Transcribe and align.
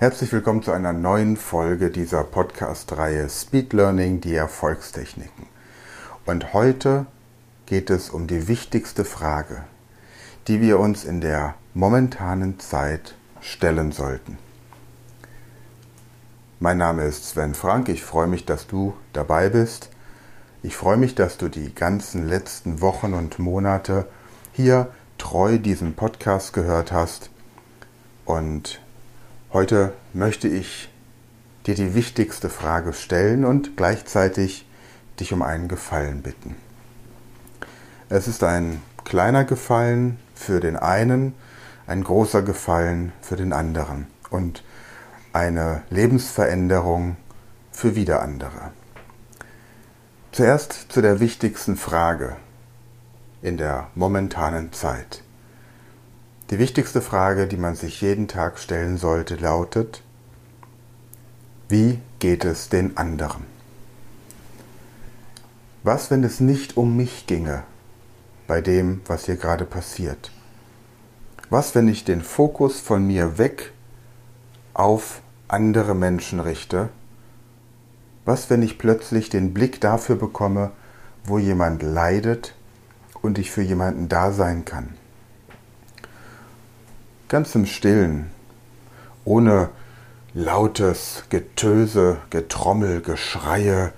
Herzlich 0.00 0.32
willkommen 0.32 0.62
zu 0.62 0.72
einer 0.72 0.94
neuen 0.94 1.36
Folge 1.36 1.90
dieser 1.90 2.24
Podcast-Reihe 2.24 3.28
Speed 3.28 3.74
Learning, 3.74 4.22
die 4.22 4.34
Erfolgstechniken. 4.34 5.44
Und 6.24 6.54
heute 6.54 7.04
geht 7.66 7.90
es 7.90 8.08
um 8.08 8.26
die 8.26 8.48
wichtigste 8.48 9.04
Frage, 9.04 9.62
die 10.48 10.62
wir 10.62 10.80
uns 10.80 11.04
in 11.04 11.20
der 11.20 11.54
momentanen 11.74 12.58
Zeit 12.60 13.14
stellen 13.42 13.92
sollten. 13.92 14.38
Mein 16.60 16.78
Name 16.78 17.04
ist 17.04 17.28
Sven 17.28 17.52
Frank, 17.52 17.90
ich 17.90 18.02
freue 18.02 18.26
mich, 18.26 18.46
dass 18.46 18.66
du 18.66 18.94
dabei 19.12 19.50
bist. 19.50 19.90
Ich 20.62 20.78
freue 20.78 20.96
mich, 20.96 21.14
dass 21.14 21.36
du 21.36 21.50
die 21.50 21.74
ganzen 21.74 22.26
letzten 22.26 22.80
Wochen 22.80 23.12
und 23.12 23.38
Monate 23.38 24.06
hier 24.54 24.88
treu 25.18 25.58
diesen 25.58 25.92
Podcast 25.92 26.54
gehört 26.54 26.90
hast 26.90 27.28
und 28.24 28.80
Heute 29.52 29.94
möchte 30.12 30.46
ich 30.46 30.88
dir 31.66 31.74
die 31.74 31.96
wichtigste 31.96 32.48
Frage 32.48 32.92
stellen 32.92 33.44
und 33.44 33.76
gleichzeitig 33.76 34.64
dich 35.18 35.32
um 35.32 35.42
einen 35.42 35.66
Gefallen 35.66 36.22
bitten. 36.22 36.54
Es 38.08 38.28
ist 38.28 38.44
ein 38.44 38.80
kleiner 39.02 39.44
Gefallen 39.44 40.20
für 40.36 40.60
den 40.60 40.76
einen, 40.76 41.34
ein 41.88 42.04
großer 42.04 42.42
Gefallen 42.42 43.12
für 43.22 43.34
den 43.34 43.52
anderen 43.52 44.06
und 44.30 44.62
eine 45.32 45.82
Lebensveränderung 45.90 47.16
für 47.72 47.96
wieder 47.96 48.22
andere. 48.22 48.70
Zuerst 50.30 50.92
zu 50.92 51.02
der 51.02 51.18
wichtigsten 51.18 51.76
Frage 51.76 52.36
in 53.42 53.56
der 53.56 53.88
momentanen 53.96 54.72
Zeit. 54.72 55.24
Die 56.50 56.58
wichtigste 56.58 57.00
Frage, 57.00 57.46
die 57.46 57.56
man 57.56 57.76
sich 57.76 58.00
jeden 58.00 58.26
Tag 58.26 58.58
stellen 58.58 58.96
sollte, 58.96 59.36
lautet, 59.36 60.02
wie 61.68 62.00
geht 62.18 62.44
es 62.44 62.68
den 62.68 62.96
anderen? 62.96 63.44
Was, 65.84 66.10
wenn 66.10 66.24
es 66.24 66.40
nicht 66.40 66.76
um 66.76 66.96
mich 66.96 67.28
ginge 67.28 67.62
bei 68.48 68.60
dem, 68.60 69.00
was 69.06 69.26
hier 69.26 69.36
gerade 69.36 69.64
passiert? 69.64 70.32
Was, 71.50 71.76
wenn 71.76 71.86
ich 71.86 72.04
den 72.04 72.20
Fokus 72.20 72.80
von 72.80 73.06
mir 73.06 73.38
weg 73.38 73.72
auf 74.74 75.22
andere 75.46 75.94
Menschen 75.94 76.40
richte? 76.40 76.88
Was, 78.24 78.50
wenn 78.50 78.62
ich 78.62 78.76
plötzlich 78.76 79.30
den 79.30 79.54
Blick 79.54 79.80
dafür 79.80 80.16
bekomme, 80.16 80.72
wo 81.22 81.38
jemand 81.38 81.84
leidet 81.84 82.56
und 83.22 83.38
ich 83.38 83.52
für 83.52 83.62
jemanden 83.62 84.08
da 84.08 84.32
sein 84.32 84.64
kann? 84.64 84.99
Ganz 87.30 87.54
im 87.54 87.64
Stillen, 87.64 88.28
ohne 89.24 89.70
lautes 90.34 91.22
Getöse, 91.30 92.18
Getrommel, 92.28 93.00
Geschreie, 93.00 93.92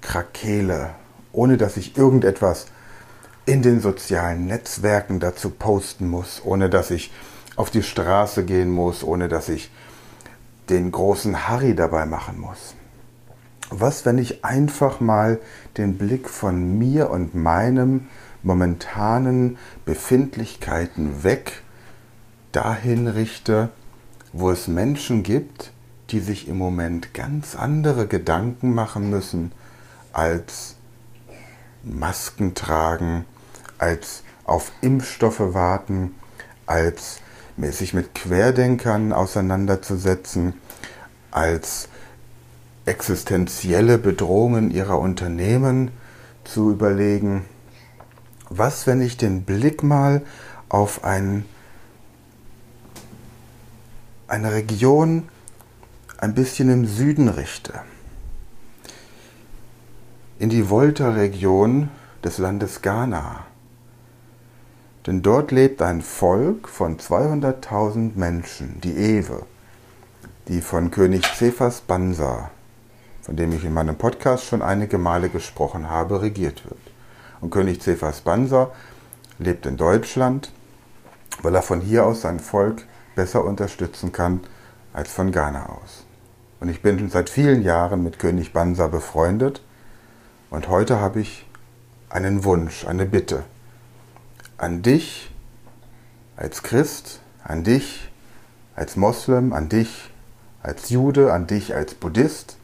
Krakele, 0.00 0.94
ohne 1.32 1.58
dass 1.58 1.76
ich 1.76 1.98
irgendetwas 1.98 2.66
in 3.44 3.60
den 3.60 3.80
sozialen 3.80 4.46
Netzwerken 4.46 5.20
dazu 5.20 5.50
posten 5.50 6.08
muss, 6.08 6.40
ohne 6.44 6.70
dass 6.70 6.90
ich 6.90 7.12
auf 7.56 7.70
die 7.70 7.82
Straße 7.82 8.44
gehen 8.44 8.70
muss, 8.70 9.04
ohne 9.04 9.28
dass 9.28 9.50
ich 9.50 9.70
den 10.70 10.90
großen 10.90 11.48
Harry 11.48 11.74
dabei 11.74 12.06
machen 12.06 12.40
muss. 12.40 12.74
Was, 13.68 14.06
wenn 14.06 14.16
ich 14.16 14.46
einfach 14.46 15.00
mal 15.00 15.40
den 15.76 15.98
Blick 15.98 16.30
von 16.30 16.78
mir 16.78 17.10
und 17.10 17.34
meinem 17.34 18.08
momentanen 18.42 19.58
Befindlichkeiten 19.84 21.22
weg 21.22 21.62
dahin 22.56 23.06
richte, 23.06 23.68
wo 24.32 24.50
es 24.50 24.66
Menschen 24.66 25.22
gibt, 25.22 25.72
die 26.08 26.20
sich 26.20 26.48
im 26.48 26.56
Moment 26.56 27.12
ganz 27.12 27.54
andere 27.54 28.06
Gedanken 28.06 28.72
machen 28.72 29.10
müssen 29.10 29.52
als 30.14 30.76
Masken 31.82 32.54
tragen, 32.54 33.26
als 33.76 34.22
auf 34.44 34.72
Impfstoffe 34.80 35.52
warten, 35.52 36.14
als 36.64 37.20
sich 37.58 37.92
mit 37.92 38.14
Querdenkern 38.14 39.12
auseinanderzusetzen, 39.12 40.54
als 41.30 41.90
existenzielle 42.86 43.98
Bedrohungen 43.98 44.70
ihrer 44.70 44.98
Unternehmen 44.98 45.90
zu 46.44 46.70
überlegen. 46.70 47.44
Was, 48.48 48.86
wenn 48.86 49.02
ich 49.02 49.18
den 49.18 49.42
Blick 49.42 49.82
mal 49.82 50.22
auf 50.70 51.04
einen 51.04 51.44
eine 54.28 54.52
Region 54.52 55.28
ein 56.18 56.34
bisschen 56.34 56.70
im 56.70 56.86
Süden 56.86 57.28
richte, 57.28 57.74
in 60.38 60.48
die 60.48 60.68
Volta-Region 60.68 61.90
des 62.24 62.38
Landes 62.38 62.82
Ghana. 62.82 63.44
Denn 65.06 65.22
dort 65.22 65.52
lebt 65.52 65.80
ein 65.82 66.02
Volk 66.02 66.68
von 66.68 66.98
200.000 66.98 68.16
Menschen, 68.16 68.80
die 68.80 68.96
Ewe, 68.96 69.46
die 70.48 70.60
von 70.60 70.90
König 70.90 71.24
Cephas 71.24 71.80
Bansa, 71.80 72.50
von 73.22 73.36
dem 73.36 73.52
ich 73.52 73.64
in 73.64 73.72
meinem 73.72 73.96
Podcast 73.96 74.44
schon 74.44 74.62
einige 74.62 74.98
Male 74.98 75.28
gesprochen 75.28 75.88
habe, 75.88 76.22
regiert 76.22 76.64
wird. 76.64 76.80
Und 77.40 77.50
König 77.50 77.80
Cephas 77.80 78.22
Bansa 78.22 78.72
lebt 79.38 79.66
in 79.66 79.76
Deutschland, 79.76 80.50
weil 81.42 81.54
er 81.54 81.62
von 81.62 81.80
hier 81.80 82.04
aus 82.04 82.22
sein 82.22 82.40
Volk 82.40 82.82
besser 83.16 83.44
unterstützen 83.44 84.12
kann 84.12 84.40
als 84.92 85.10
von 85.10 85.32
Ghana 85.32 85.66
aus. 85.70 86.04
Und 86.60 86.68
ich 86.68 86.80
bin 86.80 87.10
seit 87.10 87.28
vielen 87.28 87.62
Jahren 87.62 88.04
mit 88.04 88.20
König 88.20 88.52
Bansa 88.52 88.86
befreundet 88.86 89.62
und 90.50 90.68
heute 90.68 91.00
habe 91.00 91.20
ich 91.20 91.44
einen 92.08 92.44
Wunsch, 92.44 92.86
eine 92.86 93.04
Bitte 93.04 93.42
an 94.58 94.82
dich 94.82 95.30
als 96.36 96.62
Christ, 96.62 97.20
an 97.42 97.64
dich 97.64 98.10
als 98.74 98.96
Moslem, 98.96 99.52
an 99.52 99.68
dich 99.68 100.10
als 100.62 100.90
Jude, 100.90 101.32
an 101.32 101.46
dich 101.46 101.74
als 101.74 101.94
Buddhist, 101.94 102.56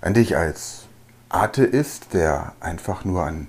an 0.00 0.14
dich 0.14 0.36
als 0.36 0.86
Atheist, 1.28 2.14
der 2.14 2.52
einfach 2.60 3.04
nur 3.04 3.24
an 3.24 3.48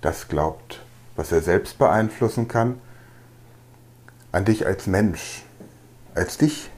das 0.00 0.28
glaubt, 0.28 0.82
was 1.16 1.30
er 1.32 1.42
selbst 1.42 1.78
beeinflussen 1.78 2.48
kann, 2.48 2.80
an 4.32 4.44
dich 4.44 4.66
als 4.66 4.86
Mensch, 4.86 5.44
als 6.14 6.38
dich, 6.38 6.70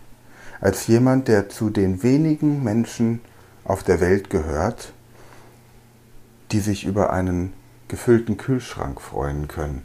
als 0.60 0.86
jemand, 0.86 1.28
der 1.28 1.48
zu 1.48 1.70
den 1.70 2.02
wenigen 2.02 2.62
Menschen 2.62 3.20
auf 3.64 3.82
der 3.82 4.00
Welt 4.00 4.30
gehört, 4.30 4.92
die 6.52 6.60
sich 6.60 6.84
über 6.84 7.12
einen 7.12 7.52
gefüllten 7.88 8.36
Kühlschrank 8.36 9.00
freuen 9.00 9.48
können, 9.48 9.82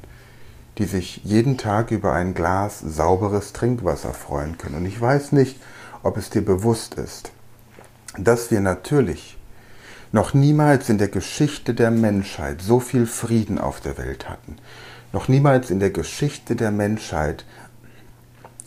die 0.77 0.85
sich 0.85 1.21
jeden 1.23 1.57
Tag 1.57 1.91
über 1.91 2.13
ein 2.13 2.33
Glas 2.33 2.79
sauberes 2.79 3.53
Trinkwasser 3.53 4.13
freuen 4.13 4.57
können. 4.57 4.75
Und 4.75 4.85
ich 4.85 4.99
weiß 4.99 5.31
nicht, 5.31 5.59
ob 6.03 6.17
es 6.17 6.29
dir 6.29 6.43
bewusst 6.43 6.95
ist, 6.95 7.31
dass 8.17 8.51
wir 8.51 8.61
natürlich 8.61 9.37
noch 10.11 10.33
niemals 10.33 10.89
in 10.89 10.97
der 10.97 11.09
Geschichte 11.09 11.73
der 11.73 11.91
Menschheit 11.91 12.61
so 12.61 12.79
viel 12.79 13.05
Frieden 13.05 13.59
auf 13.59 13.81
der 13.81 13.97
Welt 13.97 14.29
hatten, 14.29 14.57
noch 15.11 15.27
niemals 15.27 15.69
in 15.69 15.79
der 15.79 15.91
Geschichte 15.91 16.55
der 16.55 16.71
Menschheit 16.71 17.45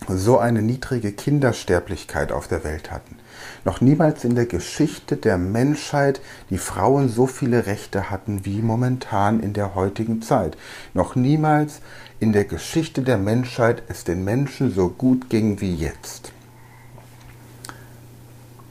so 0.08 0.38
eine 0.38 0.62
niedrige 0.62 1.12
Kindersterblichkeit 1.12 2.32
auf 2.32 2.48
der 2.48 2.64
Welt 2.64 2.90
hatten. 2.90 3.16
Noch 3.64 3.80
niemals 3.80 4.24
in 4.24 4.34
der 4.34 4.46
Geschichte 4.46 5.16
der 5.16 5.38
Menschheit 5.38 6.20
die 6.48 6.58
Frauen 6.58 7.08
so 7.08 7.26
viele 7.26 7.66
Rechte 7.66 8.10
hatten 8.10 8.44
wie 8.44 8.62
momentan 8.62 9.40
in 9.40 9.52
der 9.52 9.74
heutigen 9.74 10.22
Zeit. 10.22 10.56
Noch 10.94 11.14
niemals 11.14 11.80
in 12.18 12.32
der 12.32 12.44
Geschichte 12.44 13.02
der 13.02 13.18
Menschheit 13.18 13.82
es 13.88 14.04
den 14.04 14.24
Menschen 14.24 14.72
so 14.72 14.88
gut 14.88 15.30
ging 15.30 15.60
wie 15.60 15.74
jetzt. 15.74 16.32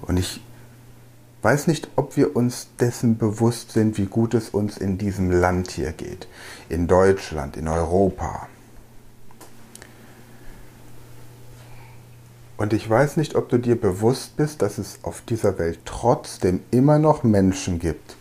Und 0.01 0.17
ich 0.17 0.41
weiß 1.41 1.67
nicht, 1.67 1.89
ob 1.95 2.17
wir 2.17 2.35
uns 2.35 2.69
dessen 2.79 3.17
bewusst 3.17 3.71
sind, 3.71 3.97
wie 3.97 4.07
gut 4.07 4.33
es 4.33 4.49
uns 4.49 4.77
in 4.77 4.97
diesem 4.97 5.31
Land 5.31 5.71
hier 5.71 5.91
geht. 5.91 6.27
In 6.67 6.87
Deutschland, 6.87 7.55
in 7.57 7.67
Europa. 7.67 8.47
Und 12.59 12.73
ich 12.73 12.89
weiß 12.89 13.15
nicht, 13.15 13.35
ob 13.35 13.47
du 13.47 13.57
dir 13.57 13.79
bewusst 13.79 14.35
bist, 14.35 14.61
dass 14.61 14.79
es 14.79 14.99
auf 15.03 15.21
dieser 15.21 15.57
Welt 15.57 15.79
trotzdem 15.85 16.59
immer 16.71 16.99
noch 16.99 17.23
Menschen 17.23 17.79
gibt, 17.79 18.17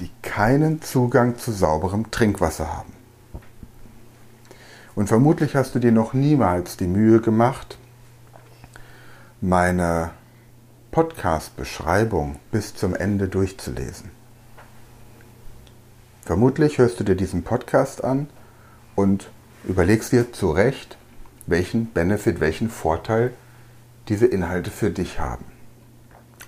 die 0.00 0.10
keinen 0.22 0.80
Zugang 0.80 1.36
zu 1.36 1.52
sauberem 1.52 2.10
Trinkwasser 2.10 2.74
haben. 2.74 2.94
Und 4.94 5.08
vermutlich 5.08 5.56
hast 5.56 5.74
du 5.74 5.78
dir 5.78 5.92
noch 5.92 6.14
niemals 6.14 6.78
die 6.78 6.86
Mühe 6.86 7.20
gemacht, 7.20 7.76
meine 9.42 10.12
Podcast-Beschreibung 10.90 12.36
bis 12.50 12.74
zum 12.74 12.94
Ende 12.94 13.28
durchzulesen. 13.28 14.10
Vermutlich 16.22 16.78
hörst 16.78 16.98
du 16.98 17.04
dir 17.04 17.14
diesen 17.14 17.42
Podcast 17.42 18.02
an 18.02 18.26
und 18.96 19.28
überlegst 19.64 20.12
dir 20.12 20.32
zu 20.32 20.50
Recht, 20.50 20.97
welchen 21.48 21.86
Benefit, 21.86 22.40
welchen 22.40 22.70
Vorteil 22.70 23.32
diese 24.08 24.26
Inhalte 24.26 24.70
für 24.70 24.90
dich 24.90 25.18
haben. 25.18 25.44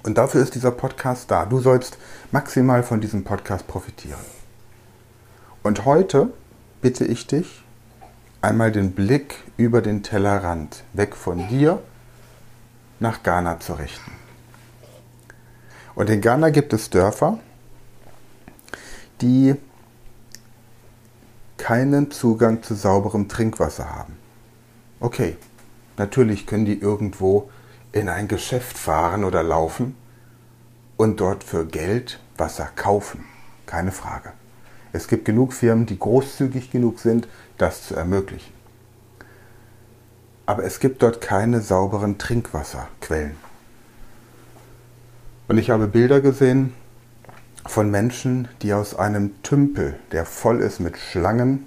Und 0.03 0.17
dafür 0.17 0.43
ist 0.43 0.55
dieser 0.55 0.71
Podcast 0.71 1.31
da. 1.31 1.45
Du 1.45 1.61
sollst 1.61 1.99
maximal 2.33 2.83
von 2.83 3.01
diesem 3.01 3.25
Podcast 3.25 3.67
profitieren. 3.67 4.21
Und 5.63 5.85
heute 5.85 6.33
bitte 6.81 7.05
ich 7.05 7.27
dich, 7.27 7.63
einmal 8.41 8.73
den 8.73 8.93
Blick 8.93 9.37
über 9.59 9.83
den 9.83 10.03
Tellerrand, 10.03 10.85
weg 10.95 11.15
von 11.15 11.49
dir, 11.49 11.83
nach 12.99 13.23
Ghana 13.23 13.61
zu 13.61 13.75
richten. 13.75 14.13
Und 15.95 16.09
in 16.09 16.23
Ghana 16.23 16.49
gibt 16.49 16.73
es 16.73 16.89
Dörfer, 16.89 17.39
die 19.21 19.55
keinen 21.59 22.11
Zugang 22.11 22.63
zu 22.63 22.75
sauberem 22.75 23.29
Trinkwasser 23.29 23.95
haben. 23.95 24.17
Okay, 25.03 25.39
natürlich 25.97 26.47
können 26.47 26.67
die 26.67 26.79
irgendwo 26.79 27.51
in 27.93 28.11
ein 28.11 28.29
Geschäft 28.29 28.77
fahren 28.77 29.25
oder 29.25 29.43
laufen 29.43 29.97
und 30.99 31.21
dort 31.21 31.43
für 31.43 31.65
Geld 31.65 32.21
Wasser 32.37 32.69
kaufen. 32.77 33.25
Keine 33.65 33.93
Frage. 33.93 34.33
Es 34.93 35.09
gibt 35.09 35.25
genug 35.25 35.55
Firmen, 35.55 35.87
die 35.87 35.99
großzügig 35.99 36.71
genug 36.71 36.99
sind, 36.99 37.29
das 37.57 37.87
zu 37.87 37.95
ermöglichen. 37.95 38.53
Aber 40.45 40.65
es 40.65 40.81
gibt 40.81 41.03
dort 41.03 41.23
keine 41.23 41.63
sauberen 41.63 42.19
Trinkwasserquellen. 42.19 43.37
Und 45.49 45.57
ich 45.57 45.71
habe 45.71 45.87
Bilder 45.87 46.21
gesehen 46.21 46.75
von 47.65 47.91
Menschen, 47.91 48.49
die 48.61 48.75
aus 48.75 48.95
einem 48.95 49.43
Tümpel, 49.43 49.99
der 50.13 50.27
voll 50.27 50.61
ist 50.61 50.79
mit 50.79 50.99
Schlangen, 50.99 51.65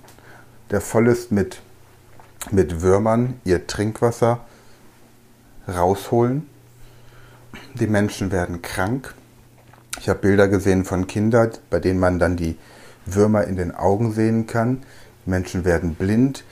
der 0.70 0.82
voll 0.82 1.08
ist 1.08 1.32
mit, 1.32 1.63
mit 2.52 2.82
Würmern, 2.82 3.40
ihr 3.44 3.68
Trinkwasser 3.68 4.42
rausholen. 5.68 6.48
Die 7.76 7.88
Menschen 7.88 8.32
werden 8.32 8.62
krank. 8.62 9.14
Ich 10.00 10.10
habe 10.10 10.20
Bilder 10.20 10.48
gesehen 10.48 10.86
von 10.86 11.08
Kindern, 11.08 11.52
bei 11.70 11.80
denen 11.80 12.00
man 12.00 12.20
dann 12.20 12.36
die 12.36 12.58
Würmer 13.06 13.46
in 13.46 13.56
den 13.56 13.74
Augen 13.74 14.14
sehen 14.14 14.48
kann. 14.48 14.84
Menschen 15.26 15.66
werden 15.66 15.96
blind. 15.96 16.44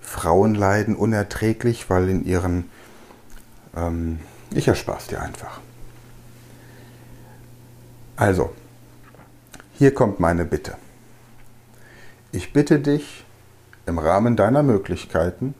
Frauen 0.00 0.54
leiden 0.54 0.96
unerträglich, 0.96 1.88
weil 1.88 2.08
in 2.08 2.24
ihren... 2.24 2.70
Ähm, 3.76 4.20
ich 4.52 4.66
erspare 4.66 4.98
es 4.98 5.06
dir 5.06 5.22
einfach. 5.22 5.60
Also, 8.16 8.52
hier 9.74 9.94
kommt 9.94 10.20
meine 10.20 10.44
Bitte. 10.44 10.76
Ich 12.32 12.52
bitte 12.52 12.80
dich, 12.80 13.24
im 13.90 13.98
Rahmen 13.98 14.36
deiner 14.36 14.62
Möglichkeiten 14.62 15.52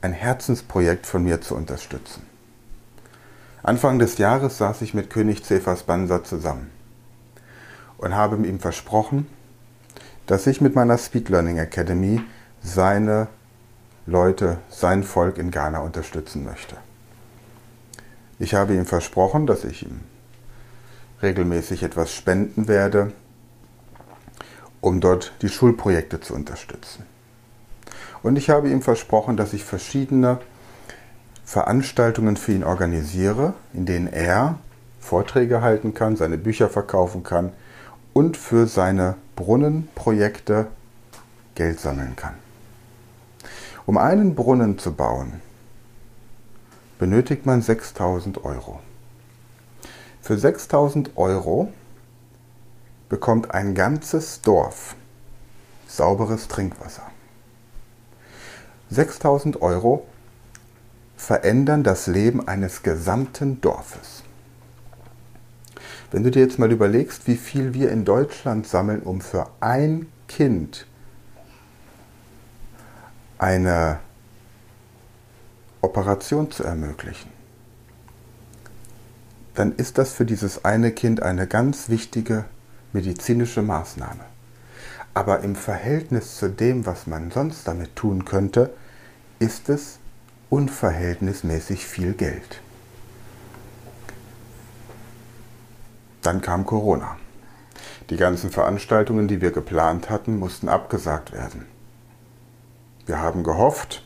ein 0.00 0.14
Herzensprojekt 0.14 1.04
von 1.04 1.22
mir 1.22 1.42
zu 1.42 1.54
unterstützen. 1.54 2.22
Anfang 3.62 3.98
des 3.98 4.16
Jahres 4.16 4.56
saß 4.56 4.80
ich 4.80 4.94
mit 4.94 5.10
König 5.10 5.44
Cephas 5.44 5.82
Bansa 5.82 6.24
zusammen 6.24 6.70
und 7.98 8.14
habe 8.14 8.36
ihm 8.46 8.60
versprochen, 8.60 9.26
dass 10.26 10.46
ich 10.46 10.62
mit 10.62 10.74
meiner 10.74 10.96
Speed 10.96 11.28
Learning 11.28 11.58
Academy 11.58 12.22
seine 12.62 13.28
Leute, 14.06 14.56
sein 14.70 15.02
Volk 15.02 15.36
in 15.36 15.50
Ghana 15.50 15.80
unterstützen 15.80 16.46
möchte. 16.46 16.76
Ich 18.38 18.54
habe 18.54 18.74
ihm 18.74 18.86
versprochen, 18.86 19.46
dass 19.46 19.64
ich 19.64 19.82
ihm 19.82 20.00
regelmäßig 21.20 21.82
etwas 21.82 22.10
spenden 22.10 22.68
werde, 22.68 23.12
um 24.80 25.02
dort 25.02 25.34
die 25.42 25.50
Schulprojekte 25.50 26.20
zu 26.20 26.32
unterstützen. 26.34 27.04
Und 28.22 28.36
ich 28.36 28.50
habe 28.50 28.70
ihm 28.70 28.82
versprochen, 28.82 29.36
dass 29.36 29.52
ich 29.52 29.64
verschiedene 29.64 30.38
Veranstaltungen 31.44 32.36
für 32.36 32.52
ihn 32.52 32.64
organisiere, 32.64 33.54
in 33.72 33.86
denen 33.86 34.06
er 34.06 34.58
Vorträge 35.00 35.62
halten 35.62 35.94
kann, 35.94 36.16
seine 36.16 36.36
Bücher 36.36 36.68
verkaufen 36.68 37.22
kann 37.22 37.52
und 38.12 38.36
für 38.36 38.66
seine 38.66 39.14
Brunnenprojekte 39.36 40.66
Geld 41.54 41.80
sammeln 41.80 42.16
kann. 42.16 42.34
Um 43.86 43.96
einen 43.96 44.34
Brunnen 44.34 44.78
zu 44.78 44.92
bauen, 44.92 45.40
benötigt 46.98 47.46
man 47.46 47.62
6000 47.62 48.44
Euro. 48.44 48.80
Für 50.20 50.36
6000 50.36 51.16
Euro 51.16 51.72
bekommt 53.08 53.52
ein 53.52 53.74
ganzes 53.74 54.42
Dorf 54.42 54.94
sauberes 55.86 56.48
Trinkwasser. 56.48 57.10
6000 58.90 59.60
Euro 59.62 60.06
verändern 61.16 61.82
das 61.82 62.06
Leben 62.06 62.46
eines 62.46 62.82
gesamten 62.82 63.60
Dorfes. 63.60 64.22
Wenn 66.10 66.22
du 66.22 66.30
dir 66.30 66.40
jetzt 66.40 66.58
mal 66.58 66.72
überlegst, 66.72 67.26
wie 67.26 67.36
viel 67.36 67.74
wir 67.74 67.90
in 67.90 68.04
Deutschland 68.04 68.66
sammeln, 68.66 69.02
um 69.02 69.20
für 69.20 69.50
ein 69.60 70.06
Kind 70.26 70.86
eine 73.36 73.98
Operation 75.82 76.50
zu 76.50 76.64
ermöglichen, 76.64 77.30
dann 79.54 79.72
ist 79.72 79.98
das 79.98 80.12
für 80.12 80.24
dieses 80.24 80.64
eine 80.64 80.92
Kind 80.92 81.22
eine 81.22 81.46
ganz 81.46 81.88
wichtige 81.88 82.44
medizinische 82.92 83.60
Maßnahme. 83.60 84.24
Aber 85.14 85.40
im 85.40 85.56
Verhältnis 85.56 86.36
zu 86.36 86.48
dem, 86.48 86.86
was 86.86 87.06
man 87.06 87.30
sonst 87.30 87.66
damit 87.66 87.96
tun 87.96 88.24
könnte, 88.24 88.72
ist 89.38 89.68
es 89.68 89.98
unverhältnismäßig 90.50 91.86
viel 91.86 92.14
Geld. 92.14 92.60
Dann 96.22 96.40
kam 96.40 96.66
Corona. 96.66 97.16
Die 98.10 98.16
ganzen 98.16 98.50
Veranstaltungen, 98.50 99.28
die 99.28 99.40
wir 99.40 99.50
geplant 99.50 100.08
hatten, 100.08 100.38
mussten 100.38 100.68
abgesagt 100.68 101.32
werden. 101.32 101.66
Wir 103.06 103.20
haben 103.20 103.44
gehofft, 103.44 104.02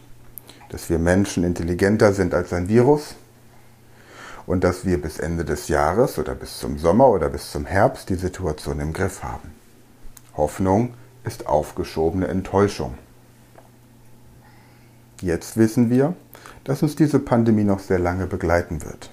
dass 0.69 0.91
wir 0.91 0.99
Menschen 0.99 1.45
intelligenter 1.45 2.13
sind 2.13 2.35
als 2.35 2.53
ein 2.53 2.69
Virus 2.69 3.15
und 4.47 4.65
dass 4.65 4.85
wir 4.85 5.01
bis 5.01 5.19
Ende 5.19 5.45
des 5.45 5.69
Jahres 5.69 6.19
oder 6.19 6.35
bis 6.35 6.59
zum 6.59 6.79
Sommer 6.79 7.09
oder 7.09 7.29
bis 7.29 7.51
zum 7.51 7.67
Herbst 7.67 8.09
die 8.09 8.17
Situation 8.17 8.81
im 8.81 8.93
Griff 8.93 9.23
haben. 9.23 9.62
Hoffnung 10.37 10.95
ist 11.25 11.47
aufgeschobene 11.47 12.29
Enttäuschung. 12.29 12.95
Jetzt 15.21 15.57
wissen 15.57 15.91
wir, 15.91 16.15
dass 16.65 16.83
uns 16.83 16.97
diese 16.97 17.19
Pandemie 17.19 17.65
noch 17.65 17.79
sehr 17.79 17.99
lange 17.99 18.27
begleiten 18.27 18.83
wird. 18.85 19.11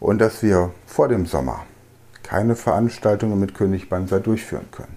Und 0.00 0.18
dass 0.18 0.42
wir 0.42 0.72
vor 0.86 1.08
dem 1.08 1.26
Sommer 1.26 1.64
keine 2.22 2.56
Veranstaltungen 2.56 3.38
mit 3.38 3.54
König 3.54 3.88
Banzer 3.88 4.20
durchführen 4.20 4.70
können. 4.70 4.96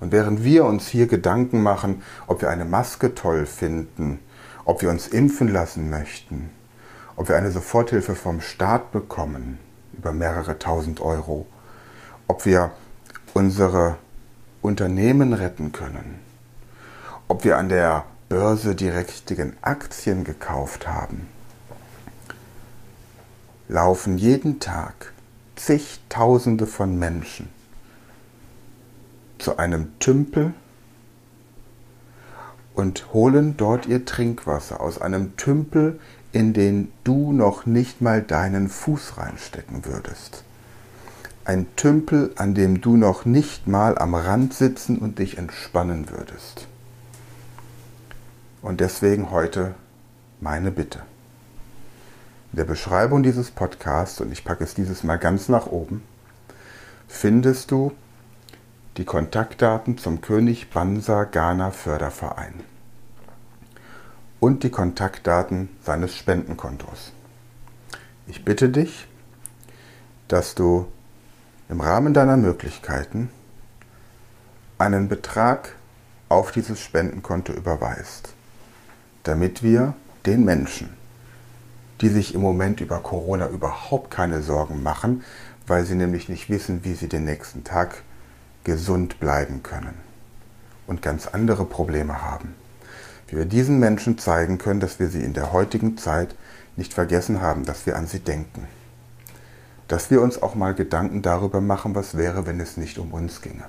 Und 0.00 0.12
während 0.12 0.44
wir 0.44 0.64
uns 0.64 0.88
hier 0.88 1.06
Gedanken 1.06 1.62
machen, 1.62 2.02
ob 2.26 2.42
wir 2.42 2.50
eine 2.50 2.64
Maske 2.64 3.14
toll 3.14 3.46
finden, 3.46 4.20
ob 4.64 4.82
wir 4.82 4.90
uns 4.90 5.08
impfen 5.08 5.48
lassen 5.48 5.88
möchten, 5.90 6.50
ob 7.16 7.28
wir 7.28 7.36
eine 7.36 7.50
Soforthilfe 7.50 8.14
vom 8.14 8.40
Staat 8.40 8.92
bekommen 8.92 9.58
über 9.96 10.12
mehrere 10.12 10.58
tausend 10.58 11.00
Euro, 11.00 11.46
ob 12.26 12.44
wir 12.44 12.72
unsere 13.36 13.98
Unternehmen 14.62 15.34
retten 15.34 15.70
können, 15.70 16.20
ob 17.28 17.44
wir 17.44 17.58
an 17.58 17.68
der 17.68 18.06
Börse 18.30 18.74
die 18.74 18.88
richtigen 18.88 19.52
Aktien 19.60 20.24
gekauft 20.24 20.88
haben, 20.88 21.28
laufen 23.68 24.16
jeden 24.16 24.58
Tag 24.58 25.12
zigtausende 25.54 26.66
von 26.66 26.98
Menschen 26.98 27.50
zu 29.36 29.58
einem 29.58 29.98
Tümpel 29.98 30.54
und 32.74 33.12
holen 33.12 33.58
dort 33.58 33.84
ihr 33.84 34.06
Trinkwasser 34.06 34.80
aus 34.80 34.98
einem 34.98 35.36
Tümpel, 35.36 36.00
in 36.32 36.54
den 36.54 36.90
du 37.04 37.32
noch 37.34 37.66
nicht 37.66 38.00
mal 38.00 38.22
deinen 38.22 38.70
Fuß 38.70 39.18
reinstecken 39.18 39.84
würdest. 39.84 40.42
Ein 41.46 41.68
Tümpel, 41.76 42.32
an 42.34 42.54
dem 42.54 42.80
du 42.80 42.96
noch 42.96 43.24
nicht 43.24 43.68
mal 43.68 43.96
am 43.98 44.16
Rand 44.16 44.52
sitzen 44.52 44.98
und 44.98 45.20
dich 45.20 45.38
entspannen 45.38 46.10
würdest. 46.10 46.66
Und 48.62 48.80
deswegen 48.80 49.30
heute 49.30 49.76
meine 50.40 50.72
Bitte. 50.72 51.02
In 52.50 52.56
der 52.56 52.64
Beschreibung 52.64 53.22
dieses 53.22 53.52
Podcasts, 53.52 54.20
und 54.20 54.32
ich 54.32 54.42
packe 54.42 54.64
es 54.64 54.74
dieses 54.74 55.04
Mal 55.04 55.18
ganz 55.18 55.48
nach 55.48 55.68
oben, 55.68 56.02
findest 57.06 57.70
du 57.70 57.92
die 58.96 59.04
Kontaktdaten 59.04 59.98
zum 59.98 60.22
König 60.22 60.70
Bansa 60.70 61.22
Ghana 61.22 61.70
Förderverein 61.70 62.54
und 64.40 64.64
die 64.64 64.70
Kontaktdaten 64.70 65.68
seines 65.80 66.16
Spendenkontos. 66.16 67.12
Ich 68.26 68.44
bitte 68.44 68.68
dich, 68.68 69.06
dass 70.26 70.56
du 70.56 70.88
im 71.68 71.80
Rahmen 71.80 72.14
deiner 72.14 72.36
Möglichkeiten 72.36 73.30
einen 74.78 75.08
Betrag 75.08 75.74
auf 76.28 76.52
dieses 76.52 76.80
Spendenkonto 76.80 77.52
überweist 77.52 78.36
damit 79.26 79.62
wir 79.62 79.94
den 80.24 80.44
Menschen, 80.44 80.90
die 82.00 82.08
sich 82.08 82.34
im 82.34 82.40
Moment 82.40 82.80
über 82.80 82.98
Corona 82.98 83.48
überhaupt 83.48 84.10
keine 84.10 84.40
Sorgen 84.42 84.82
machen, 84.82 85.24
weil 85.66 85.84
sie 85.84 85.96
nämlich 85.96 86.28
nicht 86.28 86.48
wissen, 86.48 86.84
wie 86.84 86.94
sie 86.94 87.08
den 87.08 87.24
nächsten 87.24 87.64
Tag 87.64 88.02
gesund 88.62 89.18
bleiben 89.18 89.62
können 89.62 89.94
und 90.86 91.02
ganz 91.02 91.26
andere 91.26 91.64
Probleme 91.64 92.22
haben. 92.22 92.54
Wie 93.26 93.36
wir 93.36 93.46
diesen 93.46 93.80
Menschen 93.80 94.18
zeigen 94.18 94.58
können, 94.58 94.78
dass 94.78 95.00
wir 95.00 95.08
sie 95.08 95.24
in 95.24 95.32
der 95.32 95.52
heutigen 95.52 95.96
Zeit 95.98 96.36
nicht 96.76 96.94
vergessen 96.94 97.40
haben, 97.40 97.64
dass 97.64 97.84
wir 97.86 97.96
an 97.96 98.06
sie 98.06 98.20
denken. 98.20 98.68
Dass 99.88 100.10
wir 100.10 100.20
uns 100.20 100.42
auch 100.42 100.54
mal 100.54 100.74
Gedanken 100.74 101.22
darüber 101.22 101.60
machen, 101.60 101.94
was 101.94 102.16
wäre, 102.16 102.46
wenn 102.46 102.60
es 102.60 102.76
nicht 102.76 102.98
um 102.98 103.12
uns 103.12 103.40
ginge. 103.40 103.64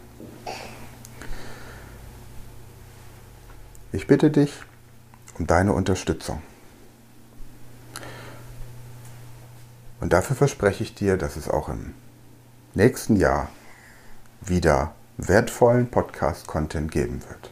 Ich 3.91 4.07
bitte 4.07 4.31
dich 4.31 4.53
um 5.37 5.47
deine 5.47 5.73
Unterstützung. 5.73 6.41
Und 9.99 10.13
dafür 10.13 10.35
verspreche 10.35 10.83
ich 10.83 10.95
dir, 10.95 11.17
dass 11.17 11.35
es 11.35 11.49
auch 11.49 11.69
im 11.69 11.93
nächsten 12.73 13.15
Jahr 13.15 13.49
wieder 14.41 14.93
wertvollen 15.17 15.89
Podcast-Content 15.89 16.91
geben 16.91 17.21
wird. 17.27 17.51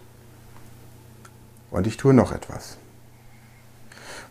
Und 1.71 1.87
ich 1.87 1.97
tue 1.97 2.13
noch 2.13 2.31
etwas. 2.31 2.77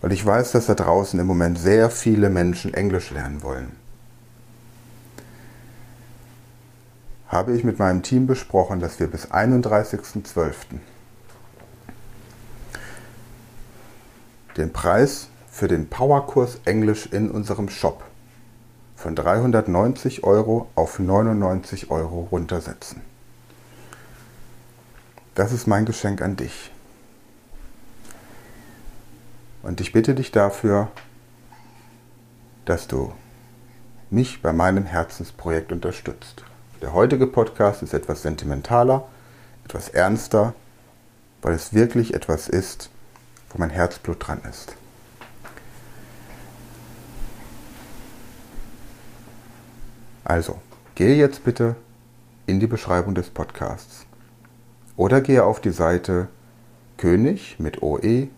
Weil 0.01 0.13
ich 0.13 0.25
weiß, 0.25 0.53
dass 0.53 0.67
da 0.67 0.75
draußen 0.75 1.19
im 1.19 1.27
Moment 1.27 1.59
sehr 1.59 1.91
viele 1.91 2.31
Menschen 2.31 2.75
Englisch 2.75 3.11
lernen 3.11 3.43
wollen. 3.43 3.84
Habe 7.29 7.57
ich 7.57 7.65
mit 7.65 7.79
meinem 7.79 8.03
Team 8.03 8.27
besprochen, 8.27 8.81
dass 8.81 9.01
wir 9.01 9.07
bis 9.07 9.31
31.12. 9.31 10.55
den 14.57 14.73
Preis 14.73 15.29
für 15.51 15.69
den 15.69 15.89
Powerkurs 15.89 16.61
Englisch 16.65 17.07
in 17.07 17.31
unserem 17.31 17.69
Shop 17.69 18.05
von 18.97 19.17
390 19.17 20.25
Euro 20.25 20.69
auf 20.75 20.99
99 20.99 21.91
Euro 21.91 22.29
runtersetzen. 22.31 23.03
Das 25.35 25.53
ist 25.53 25.67
mein 25.67 25.85
Geschenk 25.85 26.23
an 26.23 26.37
dich. 26.37 26.71
Und 29.63 29.81
ich 29.81 29.93
bitte 29.93 30.15
dich 30.15 30.31
dafür, 30.31 30.89
dass 32.65 32.87
du 32.87 33.13
mich 34.11 34.43
bei 34.43 34.53
meinem 34.53 34.85
Herzensprojekt 34.85 35.73
unterstützt. 35.73 36.45
Der 36.83 36.93
heutige 36.93 37.27
Podcast 37.27 37.83
ist 37.83 37.95
etwas 37.95 38.23
sentimentaler, 38.23 39.07
etwas 39.65 39.89
ernster, 39.89 40.55
weil 41.43 41.55
es 41.55 41.73
wirklich 41.73 42.15
etwas 42.15 42.49
ist, 42.49 42.91
wo 43.51 43.59
mein 43.59 43.71
Herzblut 43.71 44.27
dran 44.27 44.41
ist. 44.49 44.77
Also, 50.25 50.61
gehe 50.95 51.17
jetzt 51.17 51.45
bitte 51.45 51.77
in 52.47 52.61
die 52.61 52.67
Beschreibung 52.67 53.15
des 53.15 53.31
Podcasts 53.31 54.07
oder 54.97 55.21
gehe 55.21 55.45
auf 55.45 55.61
die 55.61 55.71
Seite 55.71 56.29
König 56.97 57.57
mit 57.59 57.83
oe 57.83 58.29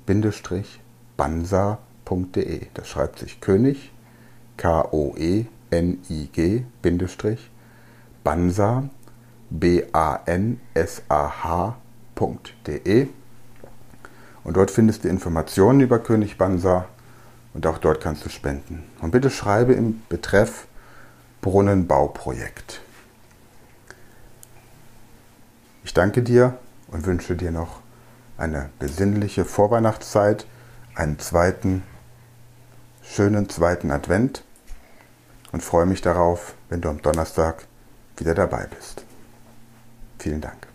bansa.de. 1.16 2.66
Das 2.74 2.88
schreibt 2.88 3.18
sich 3.18 3.40
König, 3.40 3.92
K-O-E-N-I-G, 4.56 6.64
Bindestrich, 6.82 7.50
Bansa, 8.26 8.90
B-A-N-S-A-H.de. 9.50 10.58
Und 14.42 14.56
dort 14.56 14.72
findest 14.72 15.04
du 15.04 15.08
Informationen 15.08 15.78
über 15.78 16.00
König 16.00 16.36
Bansa 16.36 16.86
und 17.54 17.64
auch 17.68 17.78
dort 17.78 18.00
kannst 18.00 18.24
du 18.24 18.28
spenden. 18.28 18.82
Und 19.00 19.12
bitte 19.12 19.30
schreibe 19.30 19.74
im 19.74 20.02
Betreff 20.08 20.66
Brunnenbauprojekt. 21.40 22.80
Ich 25.84 25.94
danke 25.94 26.24
dir 26.24 26.58
und 26.88 27.06
wünsche 27.06 27.36
dir 27.36 27.52
noch 27.52 27.78
eine 28.38 28.70
besinnliche 28.80 29.44
Vorweihnachtszeit, 29.44 30.48
einen 30.96 31.20
zweiten, 31.20 31.84
schönen 33.02 33.48
zweiten 33.48 33.92
Advent 33.92 34.42
und 35.52 35.62
freue 35.62 35.86
mich 35.86 36.02
darauf, 36.02 36.56
wenn 36.68 36.80
du 36.80 36.88
am 36.88 37.00
Donnerstag 37.02 37.68
wieder 38.16 38.34
dabei 38.34 38.66
bist. 38.66 39.04
Vielen 40.18 40.40
Dank. 40.40 40.65